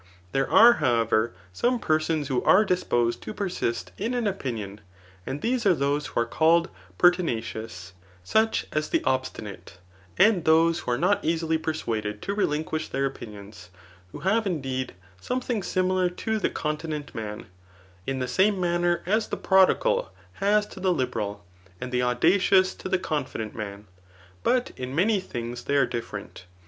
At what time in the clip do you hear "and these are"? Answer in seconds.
5.27-5.75